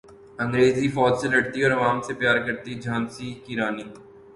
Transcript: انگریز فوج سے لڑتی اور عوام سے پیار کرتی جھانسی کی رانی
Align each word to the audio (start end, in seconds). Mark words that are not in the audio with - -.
انگریز 0.39 0.77
فوج 0.93 1.13
سے 1.21 1.27
لڑتی 1.29 1.63
اور 1.63 1.71
عوام 1.71 2.01
سے 2.01 2.13
پیار 2.19 2.37
کرتی 2.45 2.73
جھانسی 2.75 3.33
کی 3.45 3.57
رانی 3.57 3.83